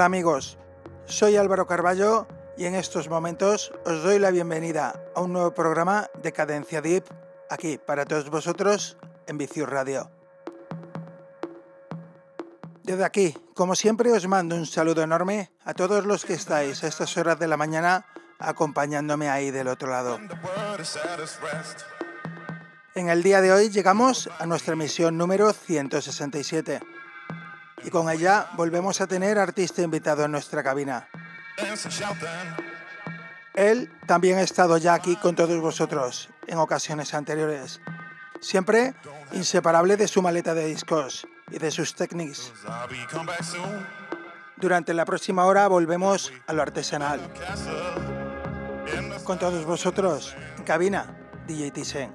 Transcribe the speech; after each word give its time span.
Hola 0.00 0.06
amigos, 0.06 0.56
soy 1.04 1.36
Álvaro 1.36 1.66
Carballo 1.66 2.26
y 2.56 2.64
en 2.64 2.74
estos 2.74 3.10
momentos 3.10 3.70
os 3.84 4.02
doy 4.02 4.18
la 4.18 4.30
bienvenida 4.30 4.98
a 5.14 5.20
un 5.20 5.34
nuevo 5.34 5.52
programa 5.52 6.08
de 6.22 6.32
Cadencia 6.32 6.80
Deep 6.80 7.04
aquí 7.50 7.76
para 7.76 8.06
todos 8.06 8.30
vosotros 8.30 8.96
en 9.26 9.36
Vicius 9.36 9.68
Radio. 9.68 10.10
Desde 12.82 13.04
aquí, 13.04 13.36
como 13.52 13.74
siempre, 13.74 14.10
os 14.10 14.26
mando 14.26 14.56
un 14.56 14.64
saludo 14.64 15.02
enorme 15.02 15.52
a 15.66 15.74
todos 15.74 16.06
los 16.06 16.24
que 16.24 16.32
estáis 16.32 16.82
a 16.82 16.86
estas 16.86 17.14
horas 17.18 17.38
de 17.38 17.48
la 17.48 17.58
mañana 17.58 18.06
acompañándome 18.38 19.28
ahí 19.28 19.50
del 19.50 19.68
otro 19.68 19.90
lado. 19.90 20.18
En 22.94 23.10
el 23.10 23.22
día 23.22 23.42
de 23.42 23.52
hoy 23.52 23.68
llegamos 23.68 24.30
a 24.38 24.46
nuestra 24.46 24.72
emisión 24.72 25.18
número 25.18 25.52
167 25.52 26.80
y 27.84 27.90
con 27.90 28.10
ella 28.10 28.48
volvemos 28.56 29.00
a 29.00 29.06
tener 29.06 29.38
artista 29.38 29.82
invitado 29.82 30.24
en 30.24 30.32
nuestra 30.32 30.62
cabina. 30.62 31.08
Él 33.54 33.92
también 34.06 34.38
ha 34.38 34.42
estado 34.42 34.76
ya 34.78 34.94
aquí 34.94 35.16
con 35.16 35.34
todos 35.34 35.60
vosotros 35.60 36.28
en 36.46 36.58
ocasiones 36.58 37.14
anteriores, 37.14 37.80
siempre 38.40 38.94
inseparable 39.32 39.96
de 39.96 40.08
su 40.08 40.22
maleta 40.22 40.54
de 40.54 40.66
discos 40.66 41.26
y 41.50 41.58
de 41.58 41.70
sus 41.70 41.94
técnicas. 41.94 42.52
Durante 44.56 44.94
la 44.94 45.04
próxima 45.04 45.46
hora 45.46 45.68
volvemos 45.68 46.32
a 46.46 46.52
lo 46.52 46.62
artesanal. 46.62 47.20
Con 49.24 49.38
todos 49.38 49.64
vosotros, 49.64 50.36
en 50.58 50.64
cabina, 50.64 51.16
DJ 51.46 51.70
Tisen. 51.70 52.12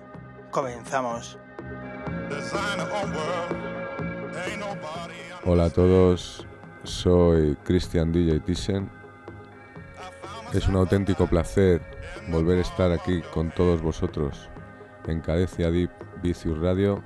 Comenzamos. 0.52 1.38
Hola 5.48 5.66
a 5.66 5.70
todos, 5.70 6.44
soy 6.84 7.56
Christian 7.64 8.12
DJ 8.12 8.40
Thyssen. 8.40 8.90
Es 10.56 10.68
un 10.68 10.76
auténtico 10.76 11.28
placer 11.28 11.84
volver 12.30 12.58
a 12.58 12.62
estar 12.62 12.92
aquí 12.92 13.22
con 13.32 13.52
todos 13.52 13.80
vosotros 13.80 14.50
en 15.06 15.22
Cadencia 15.22 15.70
Deep 15.70 15.92
Vicious 16.24 16.58
Radio. 16.58 17.04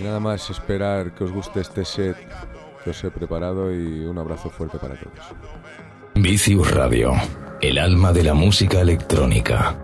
Nada 0.00 0.18
más 0.18 0.50
esperar 0.50 1.14
que 1.14 1.22
os 1.22 1.30
guste 1.30 1.60
este 1.60 1.84
set 1.84 2.16
que 2.82 2.90
os 2.90 3.04
he 3.04 3.10
preparado 3.12 3.72
y 3.72 4.04
un 4.04 4.18
abrazo 4.18 4.50
fuerte 4.50 4.78
para 4.78 4.96
todos. 4.96 5.26
Vicious 6.16 6.72
Radio, 6.72 7.12
el 7.60 7.78
alma 7.78 8.12
de 8.12 8.24
la 8.24 8.34
música 8.34 8.80
electrónica. 8.80 9.78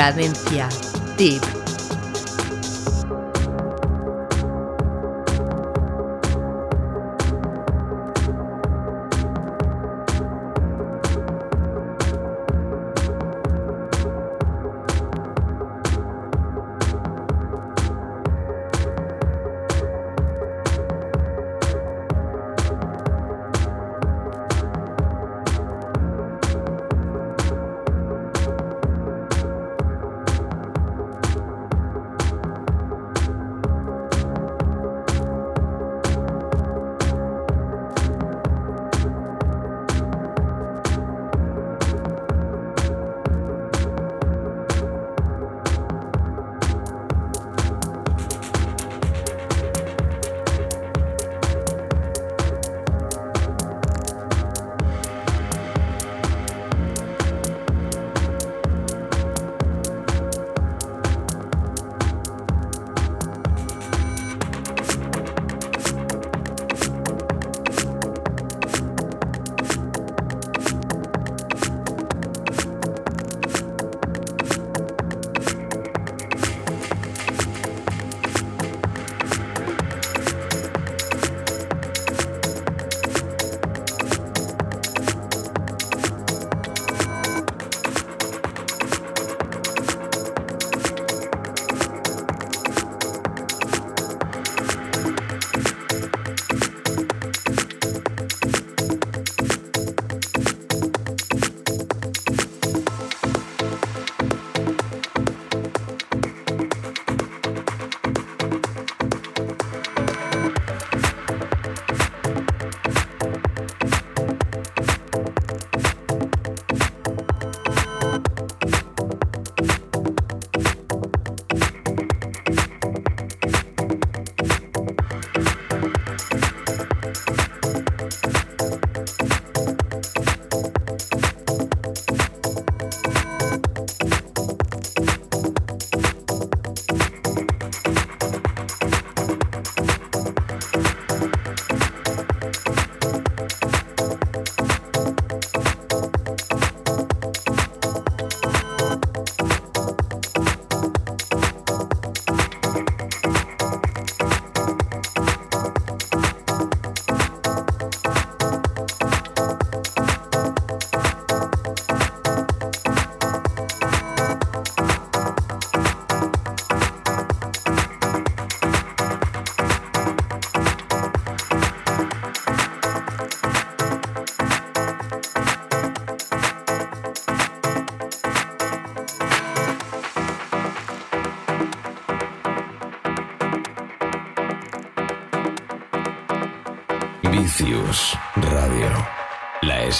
Cadencia. 0.00 0.66
Tip. 1.18 1.59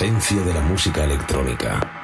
Esencia 0.01 0.41
de 0.43 0.55
la 0.55 0.63
música 0.63 1.05
electrónica. 1.05 2.00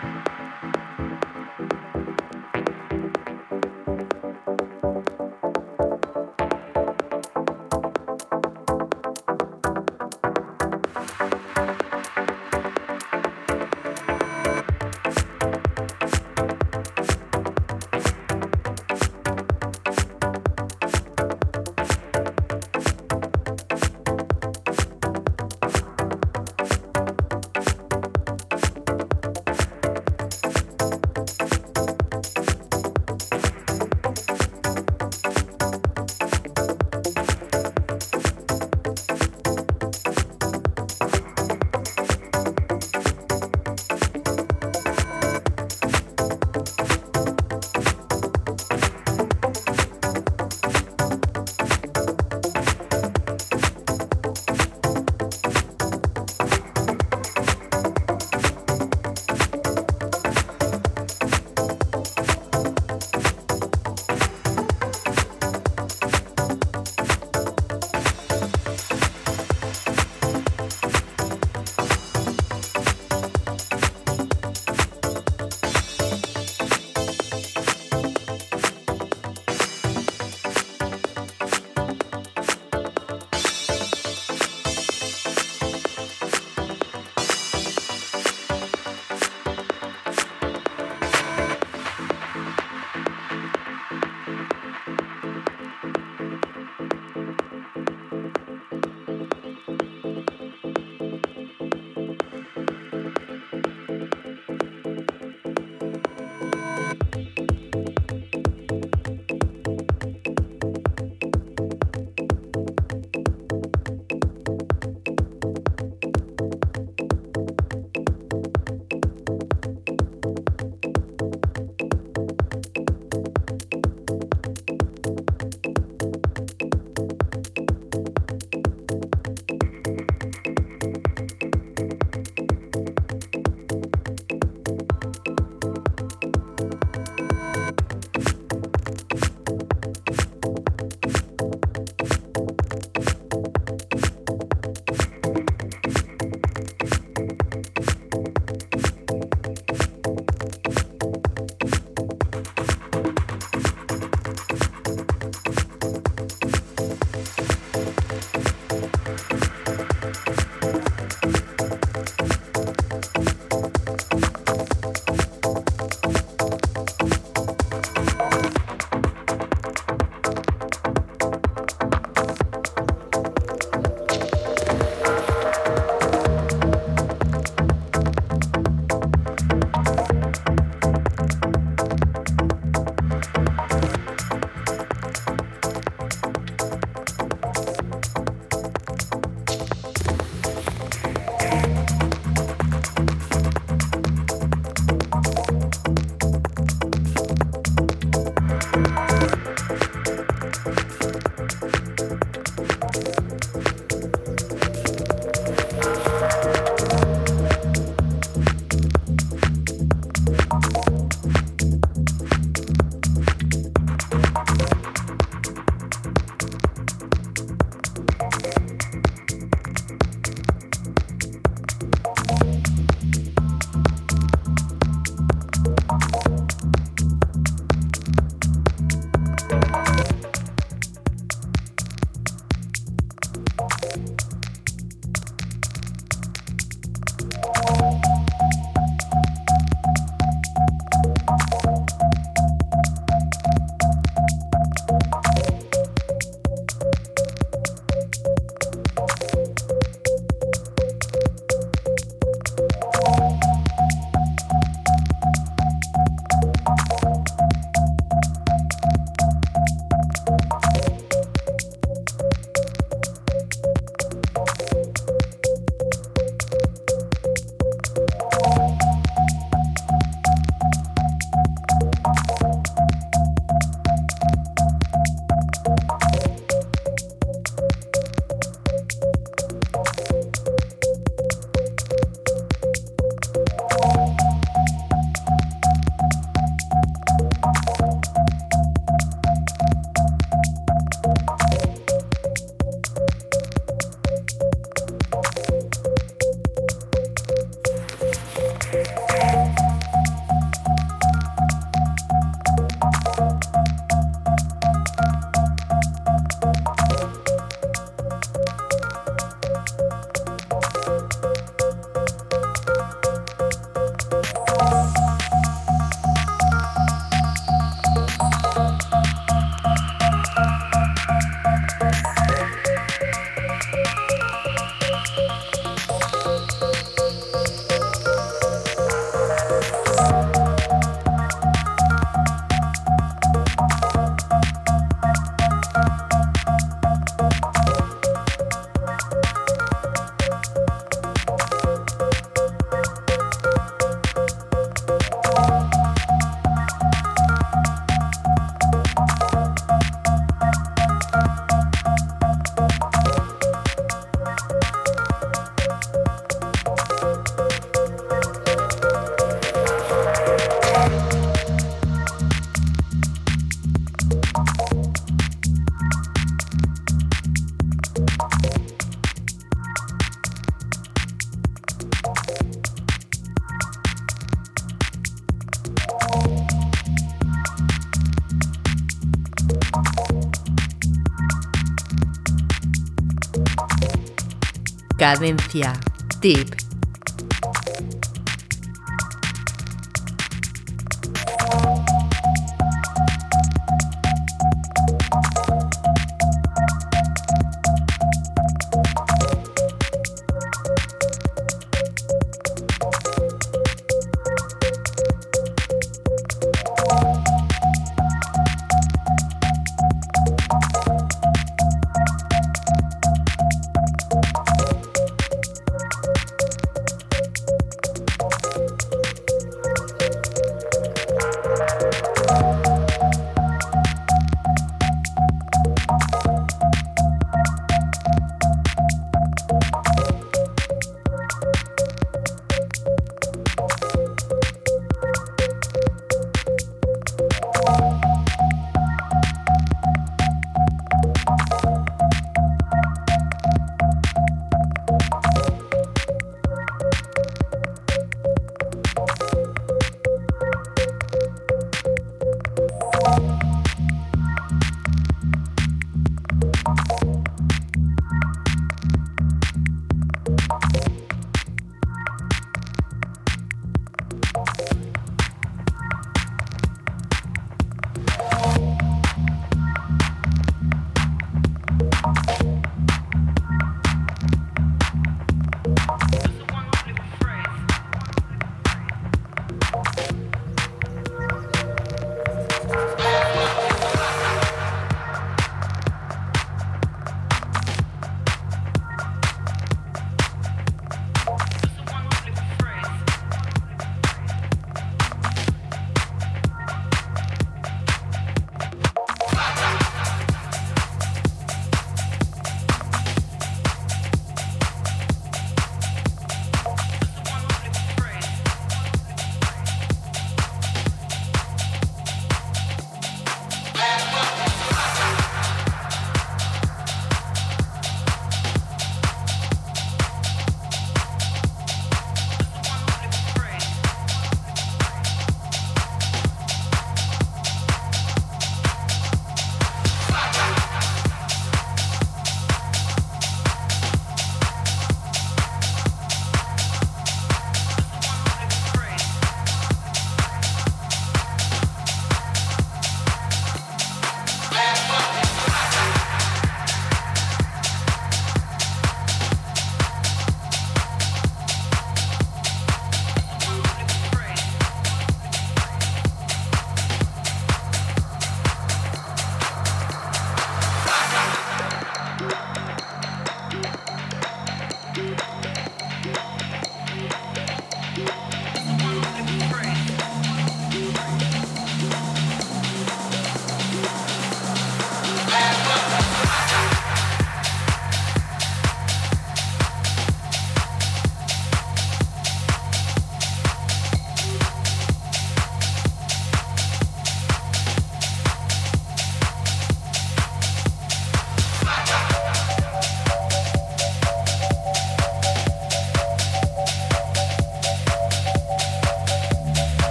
Cadencia. 384.96 385.74
Tip. 386.20 386.65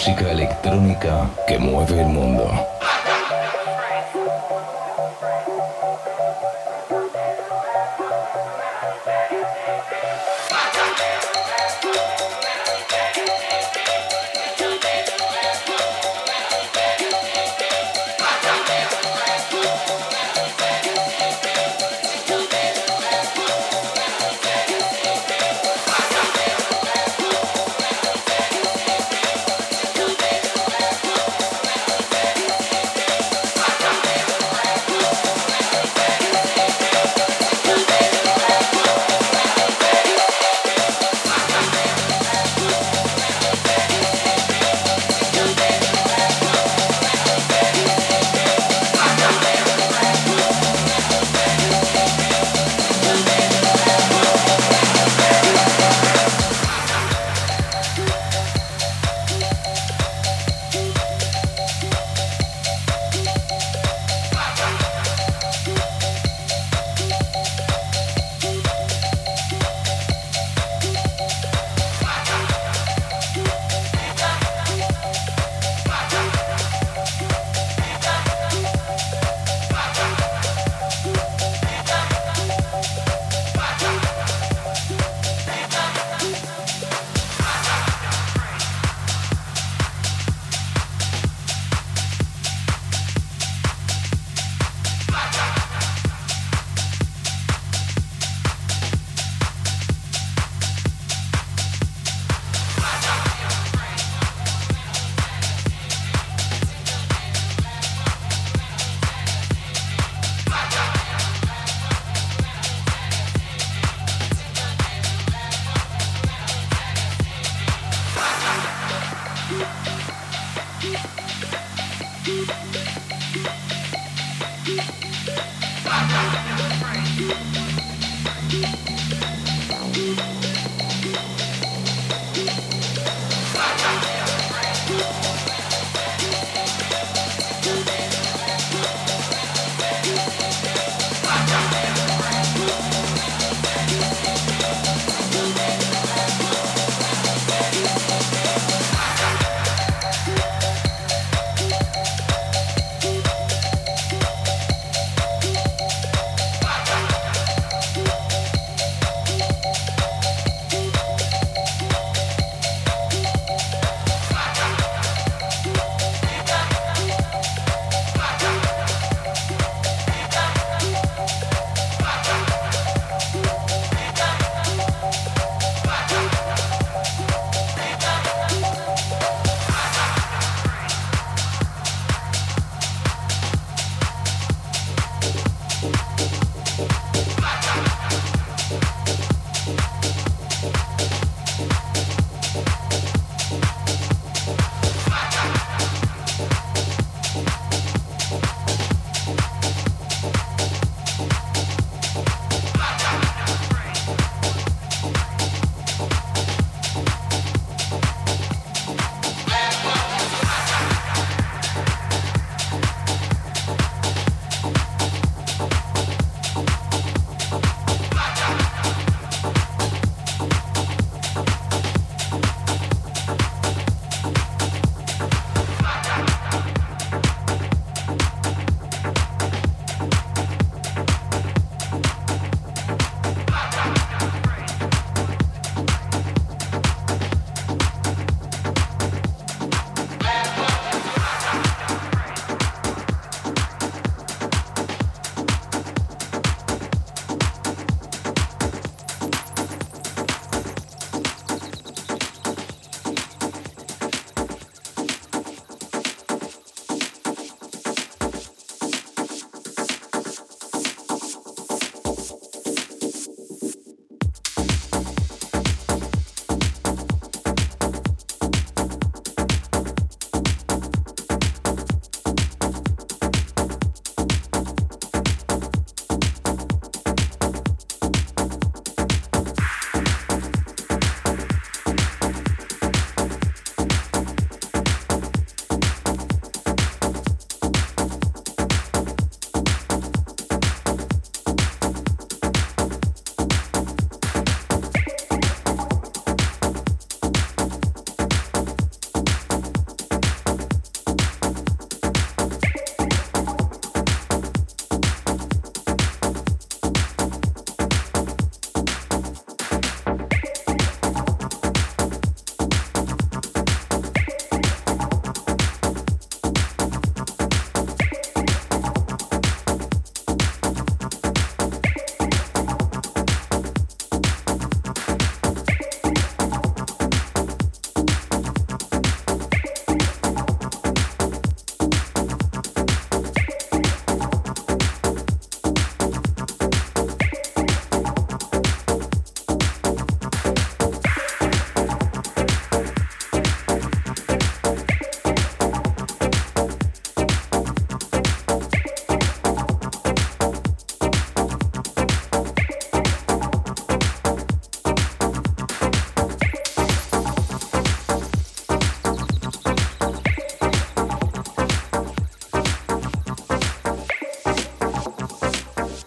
música 0.00 0.30
electrónica 0.30 1.28
que 1.46 1.58
mueve 1.58 2.00
el 2.00 2.06
mundo. 2.06 2.50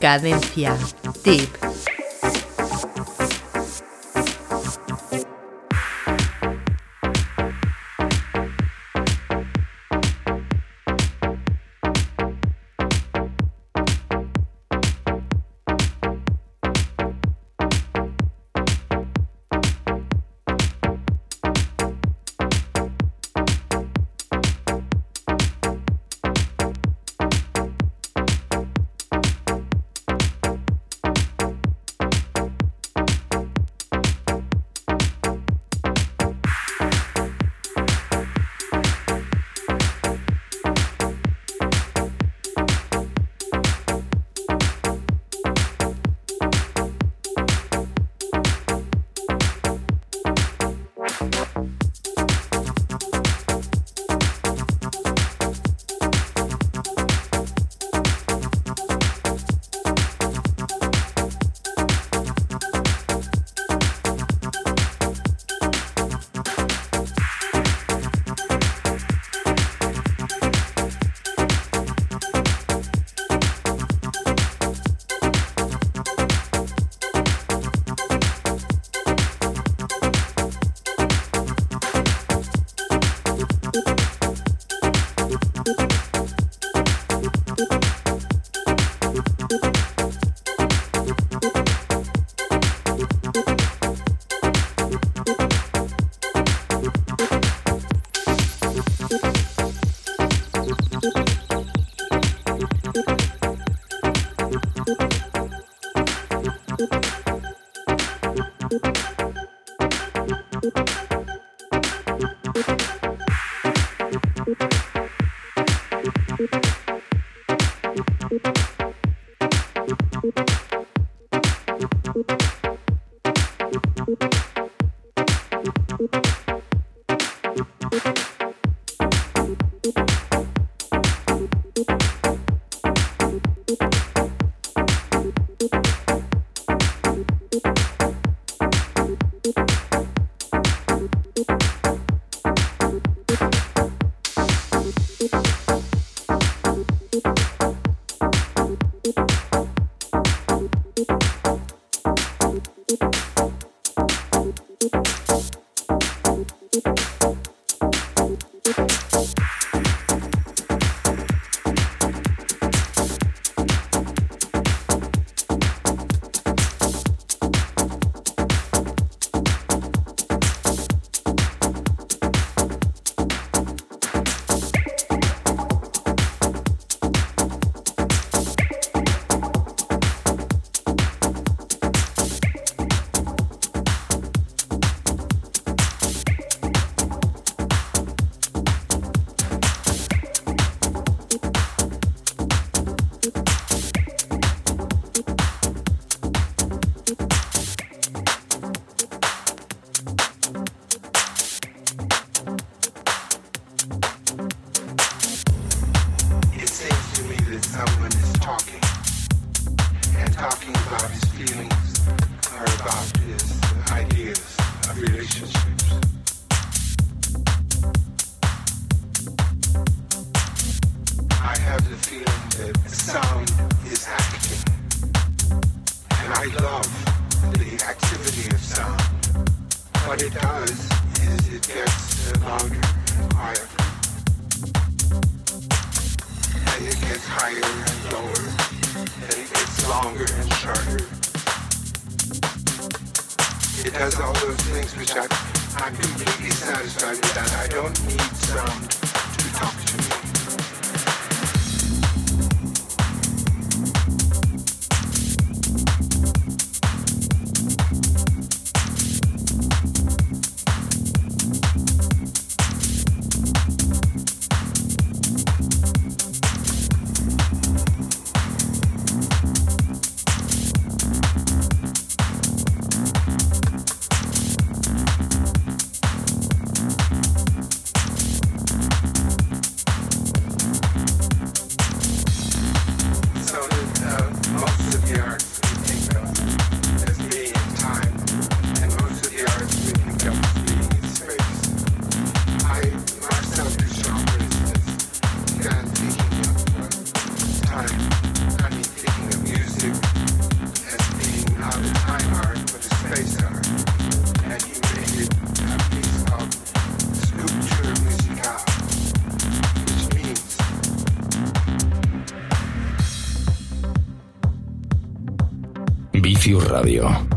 Cadencia. 0.03 0.77
Tip. 1.23 1.62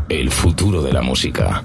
El 0.09 0.29
futuro 0.29 0.81
de 0.81 0.91
la 0.91 1.01
música. 1.01 1.63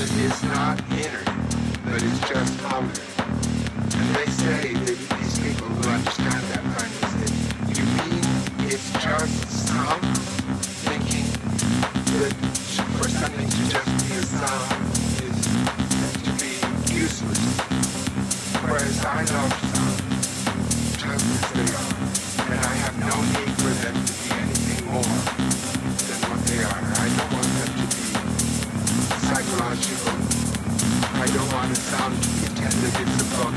It 0.00 0.12
is 0.12 0.42
not 0.44 0.80
inner, 0.92 1.24
but 1.84 2.00
it's 2.00 2.20
just 2.20 2.62
outer. 2.70 3.02
And 3.98 4.14
they 4.14 4.30
say 4.30 4.72
that 4.74 4.98
these 5.18 5.38
people 5.42 5.66
who 5.66 5.90
understand 5.90 6.38
that 6.54 6.62
kind 6.62 6.86
of 6.86 7.10
thing, 7.18 7.34
you 7.74 7.82
mean 7.98 8.22
it's 8.70 8.92
just 8.94 9.66
sound? 9.66 9.98
Thinking 10.86 11.26
that 12.14 12.30
for 12.94 13.08
something 13.10 13.48
to 13.50 13.62
just 13.74 13.90
be 14.06 14.14
a 14.14 14.22
sound 14.22 14.70
is 15.18 15.38
to 16.22 16.30
be 16.38 16.62
useless. 16.94 17.42
Whereas 18.62 19.04
I 19.04 19.26
love 19.34 19.50
sound 19.74 19.98
just 20.94 21.26
as 21.26 21.42
they 21.58 21.68
are, 21.74 22.54
and 22.54 22.60
I 22.62 22.74
have 22.86 22.96
no 23.02 23.18
need 23.34 23.50
for 23.58 23.74
them 23.82 23.98
to 23.98 24.12
be 24.14 24.30
anything 24.30 24.86
more 24.94 25.18
than 26.06 26.20
what 26.30 26.38
they 26.46 26.62
are. 26.62 26.86
I 26.86 27.06
don't 27.18 27.32
want 27.34 27.57
psychological. 29.28 30.12
I 31.20 31.26
don't 31.26 31.52
want 31.52 31.74
to 31.74 31.80
sound 31.80 32.14
pretended 32.40 32.94
in 32.98 33.08
the 33.18 33.24
book. 33.36 33.54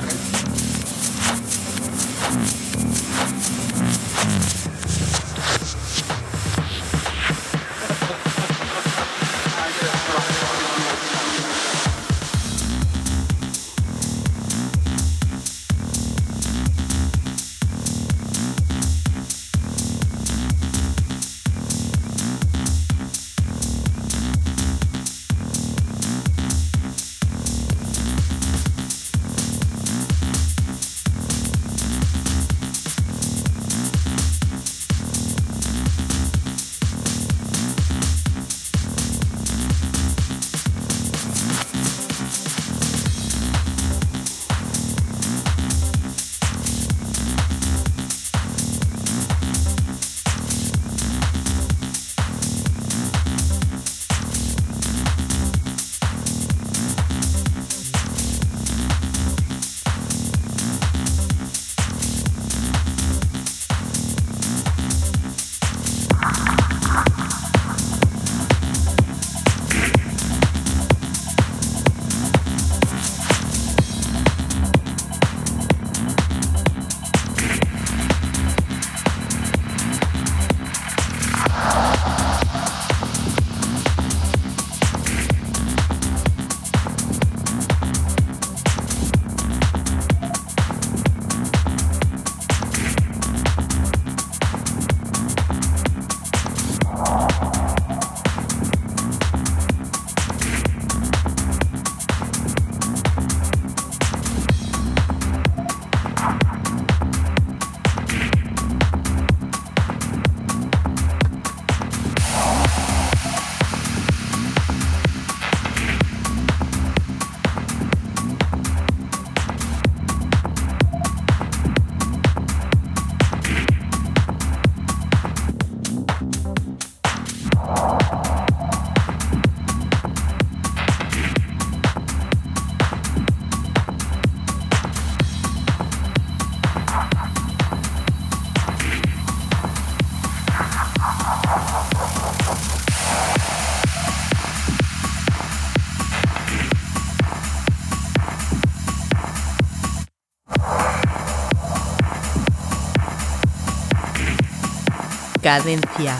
Cadencia. 155.41 156.15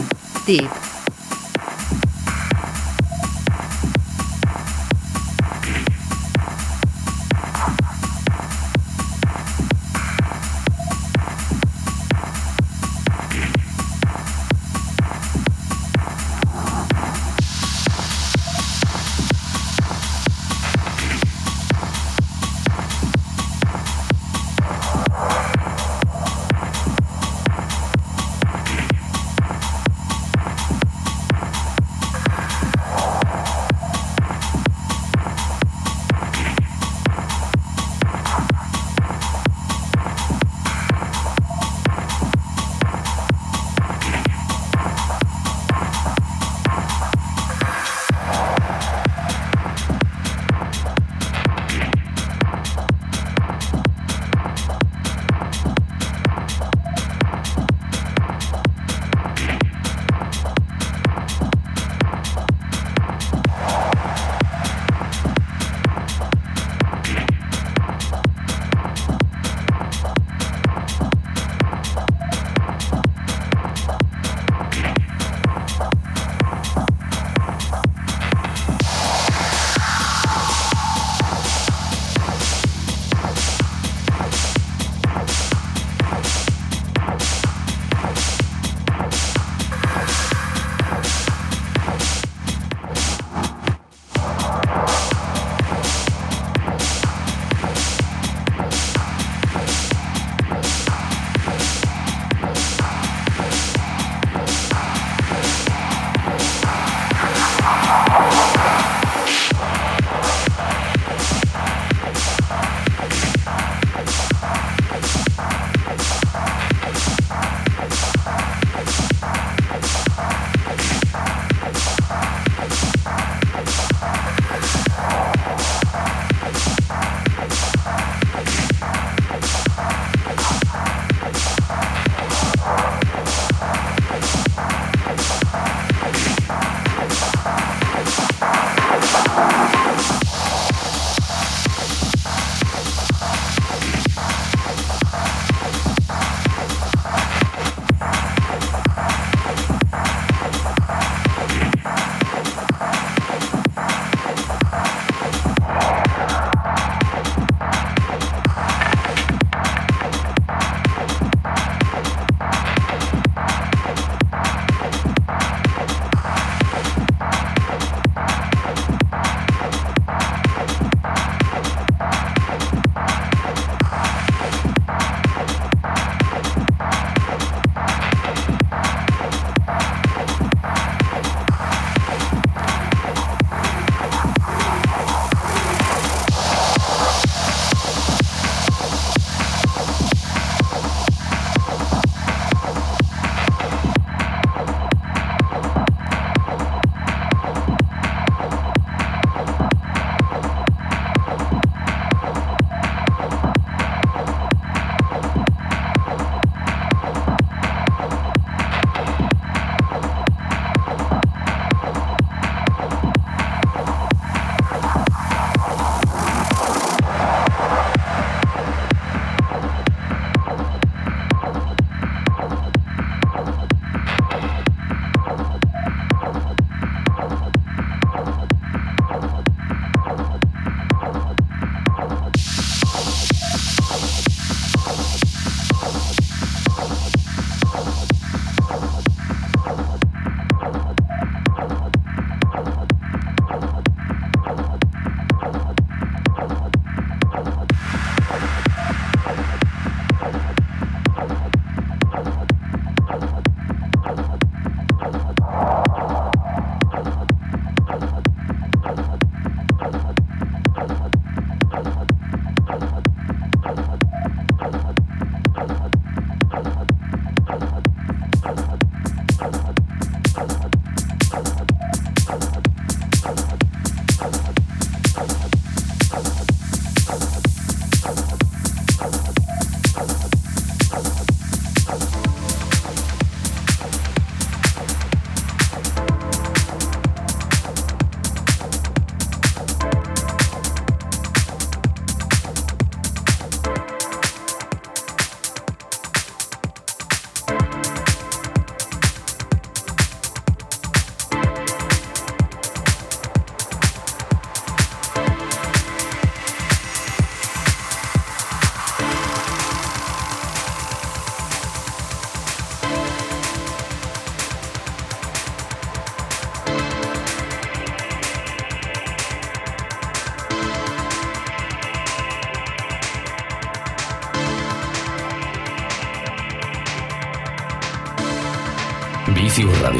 Tip. 0.45 0.90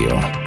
Radio. 0.02 0.40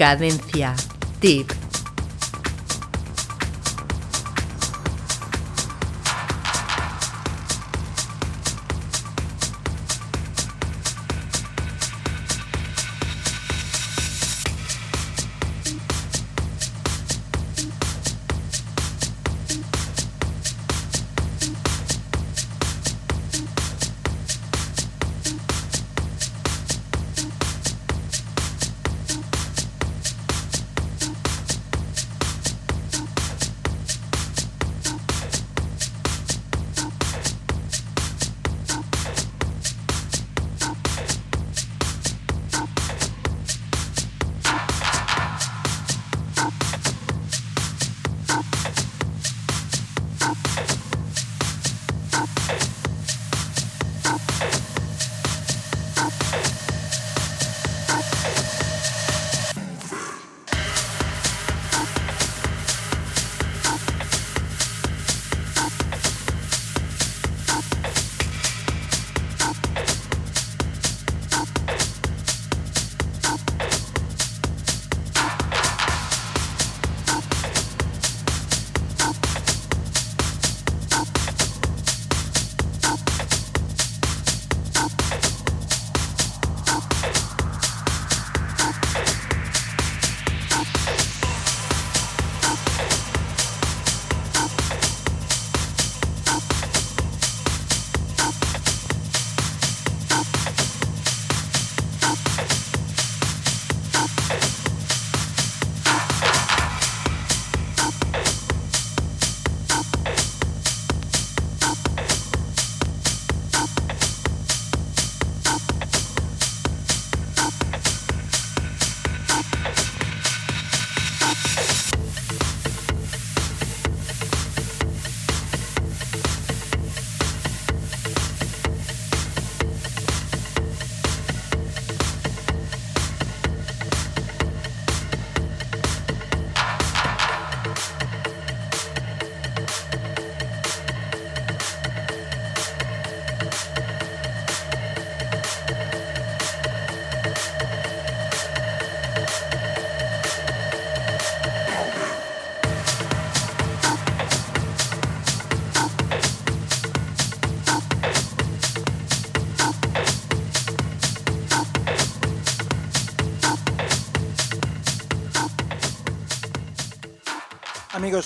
Cadencia. 0.00 0.74
Tip. 1.20 1.59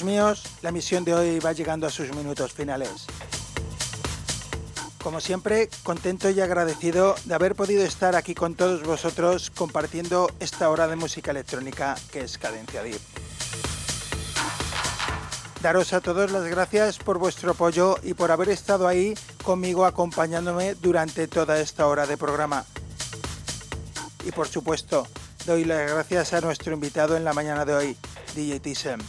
Míos, 0.05 0.45
la 0.63 0.71
misión 0.71 1.05
de 1.05 1.15
hoy 1.15 1.39
va 1.41 1.53
llegando 1.53 1.87
a 1.87 1.91
sus 1.91 2.15
minutos 2.15 2.53
finales. 2.53 3.07
Como 5.03 5.21
siempre, 5.21 5.69
contento 5.83 6.31
y 6.31 6.41
agradecido 6.41 7.15
de 7.25 7.35
haber 7.35 7.55
podido 7.55 7.85
estar 7.85 8.17
aquí 8.17 8.35
con 8.35 8.55
todos 8.55 8.83
vosotros 8.83 9.51
compartiendo 9.51 10.31
esta 10.41 10.71
hora 10.71 10.87
de 10.87 10.97
música 10.97 11.31
electrónica 11.31 11.97
que 12.11 12.21
es 12.21 12.39
Cadencia 12.39 12.83
Deep. 12.83 13.01
Daros 15.61 15.93
a 15.93 16.01
todos 16.01 16.31
las 16.31 16.45
gracias 16.45 16.99
por 16.99 17.19
vuestro 17.19 17.51
apoyo 17.51 17.97
y 18.03 18.15
por 18.15 18.31
haber 18.31 18.51
estado 18.51 18.87
ahí 18.87 19.15
conmigo 19.43 19.85
acompañándome 19.85 20.75
durante 20.75 21.27
toda 21.27 21.59
esta 21.59 21.87
hora 21.87 22.07
de 22.07 22.17
programa. 22.17 22.65
Y 24.27 24.33
por 24.33 24.49
supuesto, 24.49 25.07
doy 25.47 25.65
las 25.65 25.91
gracias 25.91 26.33
a 26.33 26.41
nuestro 26.41 26.73
invitado 26.73 27.17
en 27.17 27.25
la 27.25 27.33
mañana 27.33 27.65
de 27.65 27.75
hoy, 27.75 27.97
DJ 28.35 28.61
Tisem. 28.61 29.01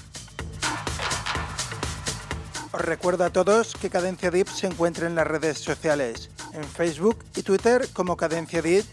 Os 2.76 2.82
recuerdo 2.82 3.24
a 3.24 3.30
todos 3.30 3.74
que 3.74 3.90
Cadencia 3.90 4.32
Deep 4.32 4.50
se 4.50 4.68
encuentra 4.68 5.08
en 5.08 5.16
las 5.16 5.26
redes 5.26 5.60
sociales, 5.60 6.30
en 6.52 6.66
Facebook 6.66 7.24
y 7.34 7.42
Twitter 7.42 7.88
como 7.94 8.18
Cadencia 8.18 8.62
Deep 8.62 8.84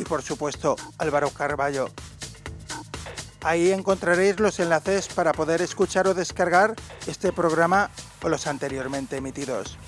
y 0.00 0.02
por 0.02 0.22
supuesto 0.22 0.74
Álvaro 0.98 1.30
Carballo. 1.30 1.90
Ahí 3.42 3.70
encontraréis 3.70 4.40
los 4.40 4.58
enlaces 4.58 5.06
para 5.06 5.32
poder 5.32 5.62
escuchar 5.62 6.08
o 6.08 6.14
descargar 6.14 6.74
este 7.06 7.32
programa 7.32 7.90
o 8.20 8.28
los 8.28 8.48
anteriormente 8.48 9.18
emitidos. 9.18 9.78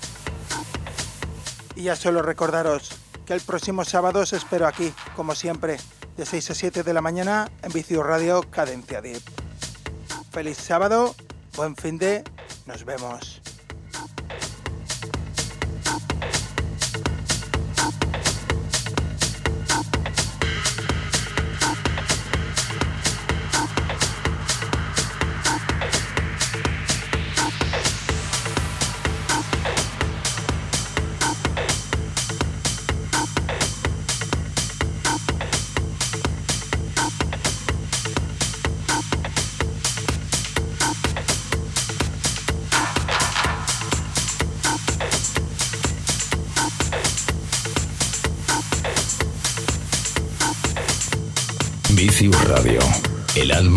Y 1.75 1.83
ya 1.83 1.97
solo 1.97 2.21
recordaros 2.21 2.91
que 3.25 3.33
el 3.33 3.41
próximo 3.41 3.83
sábado 3.83 4.21
os 4.21 4.31
espero 4.31 4.67
aquí, 4.67 4.93
como 5.17 5.35
siempre, 5.35 5.75
de 6.15 6.25
6 6.25 6.51
a 6.51 6.55
7 6.55 6.83
de 6.83 6.93
la 6.93 7.01
mañana 7.01 7.51
en 7.61 7.73
Vicio 7.73 8.03
Radio 8.03 8.41
Cadencia 8.49 9.01
Deep. 9.01 9.21
Feliz 10.31 10.57
sábado, 10.57 11.13
buen 11.57 11.75
fin 11.75 11.97
de, 11.97 12.23
nos 12.65 12.83
vemos. 12.83 13.42